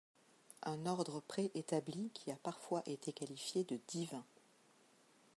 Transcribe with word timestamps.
Un 0.63 0.87
ordre 0.87 1.19
pré-établi 1.27 2.09
qui 2.15 2.31
a 2.31 2.35
parfois 2.37 2.81
été 2.87 3.13
qualifié 3.13 3.63
de 3.65 3.79
'divin'. 3.87 4.25